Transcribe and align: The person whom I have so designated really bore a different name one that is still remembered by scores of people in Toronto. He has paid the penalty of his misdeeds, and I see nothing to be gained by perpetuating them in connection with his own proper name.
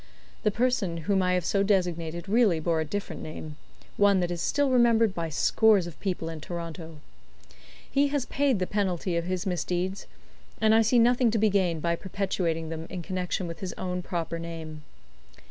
The 0.41 0.49
person 0.49 0.97
whom 1.05 1.21
I 1.21 1.33
have 1.35 1.45
so 1.45 1.61
designated 1.61 2.27
really 2.27 2.59
bore 2.59 2.81
a 2.81 2.85
different 2.85 3.21
name 3.21 3.55
one 3.97 4.19
that 4.19 4.31
is 4.31 4.41
still 4.41 4.71
remembered 4.71 5.13
by 5.13 5.29
scores 5.29 5.85
of 5.85 5.99
people 5.99 6.27
in 6.27 6.41
Toronto. 6.41 6.97
He 7.91 8.07
has 8.07 8.25
paid 8.25 8.57
the 8.57 8.65
penalty 8.65 9.15
of 9.15 9.25
his 9.25 9.45
misdeeds, 9.45 10.07
and 10.59 10.73
I 10.73 10.81
see 10.81 10.97
nothing 10.97 11.29
to 11.29 11.37
be 11.37 11.51
gained 11.51 11.83
by 11.83 11.95
perpetuating 11.95 12.69
them 12.69 12.87
in 12.89 13.03
connection 13.03 13.45
with 13.45 13.59
his 13.59 13.73
own 13.73 14.01
proper 14.01 14.39
name. 14.39 14.81